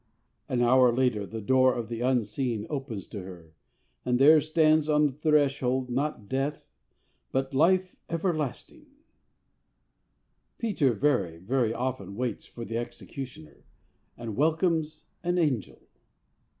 [0.49, 3.53] An hour later the door of the unseen opens to her,
[4.03, 6.65] and there stands on the threshold, not Death,
[7.31, 8.87] but Life Everlasting!
[10.57, 13.63] Peter very, very often waits for the executioner,
[14.17, 15.79] and welcomes an angel.